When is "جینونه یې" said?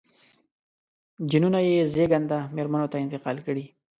1.29-1.79